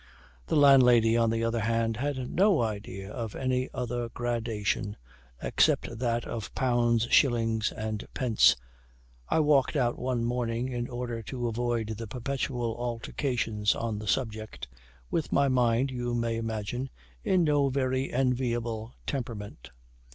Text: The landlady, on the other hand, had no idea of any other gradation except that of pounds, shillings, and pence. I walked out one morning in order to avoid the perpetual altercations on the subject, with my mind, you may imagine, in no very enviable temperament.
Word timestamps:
The 0.47 0.55
landlady, 0.55 1.15
on 1.15 1.29
the 1.29 1.43
other 1.43 1.59
hand, 1.59 1.97
had 1.97 2.27
no 2.27 2.59
idea 2.63 3.11
of 3.11 3.35
any 3.35 3.69
other 3.71 4.09
gradation 4.09 4.97
except 5.43 5.99
that 5.99 6.25
of 6.25 6.51
pounds, 6.55 7.07
shillings, 7.11 7.71
and 7.71 8.03
pence. 8.15 8.55
I 9.29 9.41
walked 9.41 9.75
out 9.75 9.99
one 9.99 10.23
morning 10.25 10.69
in 10.69 10.89
order 10.89 11.21
to 11.21 11.47
avoid 11.47 11.89
the 11.99 12.07
perpetual 12.07 12.75
altercations 12.79 13.75
on 13.75 13.99
the 13.99 14.07
subject, 14.07 14.67
with 15.11 15.31
my 15.31 15.47
mind, 15.47 15.91
you 15.91 16.15
may 16.15 16.35
imagine, 16.37 16.89
in 17.23 17.43
no 17.43 17.69
very 17.69 18.11
enviable 18.11 18.95
temperament. 19.05 19.69